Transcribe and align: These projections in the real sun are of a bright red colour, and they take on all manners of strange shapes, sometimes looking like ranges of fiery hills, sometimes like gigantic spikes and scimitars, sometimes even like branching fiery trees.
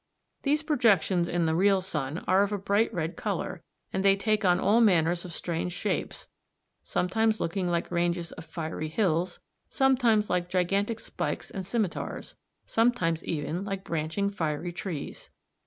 These 0.41 0.63
projections 0.63 1.29
in 1.29 1.45
the 1.45 1.53
real 1.53 1.79
sun 1.79 2.25
are 2.27 2.41
of 2.41 2.51
a 2.51 2.57
bright 2.57 2.91
red 2.91 3.15
colour, 3.15 3.61
and 3.93 4.03
they 4.03 4.15
take 4.15 4.43
on 4.43 4.59
all 4.59 4.81
manners 4.81 5.25
of 5.25 5.31
strange 5.31 5.73
shapes, 5.73 6.27
sometimes 6.83 7.39
looking 7.39 7.67
like 7.69 7.91
ranges 7.91 8.31
of 8.31 8.43
fiery 8.45 8.87
hills, 8.87 9.41
sometimes 9.69 10.27
like 10.27 10.49
gigantic 10.49 10.99
spikes 10.99 11.51
and 11.51 11.67
scimitars, 11.67 12.35
sometimes 12.65 13.23
even 13.25 13.63
like 13.63 13.83
branching 13.83 14.31
fiery 14.31 14.73
trees. 14.73 15.29